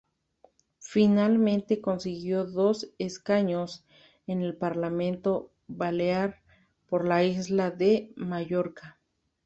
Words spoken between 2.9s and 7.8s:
escaños en el Parlamento balear por la isla